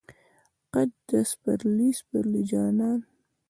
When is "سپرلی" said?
1.31-1.89, 1.99-2.41